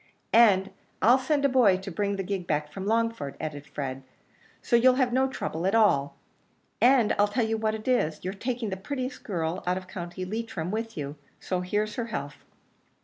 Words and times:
"And 0.33 0.71
I'll 0.99 1.19
send 1.19 1.45
a 1.45 1.47
boy 1.47 1.77
to 1.77 1.91
bring 1.91 2.15
the 2.15 2.23
gig 2.23 2.47
back 2.47 2.71
from 2.71 2.87
Longford," 2.87 3.37
added 3.39 3.67
Fred, 3.67 4.01
"so 4.59 4.75
you'll 4.75 4.95
have 4.95 5.13
no 5.13 5.27
trouble 5.27 5.67
at 5.67 5.75
all; 5.75 6.15
and 6.81 7.13
I'll 7.19 7.27
tell 7.27 7.45
you 7.45 7.55
what 7.55 7.75
it 7.75 7.87
is, 7.87 8.23
you're 8.25 8.33
taking 8.33 8.71
the 8.71 8.77
prettiest 8.77 9.23
girl 9.23 9.63
out 9.67 9.77
of 9.77 9.87
County 9.87 10.25
Leitrim 10.25 10.71
with 10.71 10.97
you 10.97 11.17
so 11.39 11.61
here's 11.61 11.97
her 11.97 12.05
health." 12.07 12.43